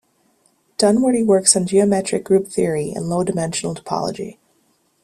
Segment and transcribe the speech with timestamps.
[0.79, 4.39] Dunwoody works on geometric group theory and low-dimensional topology.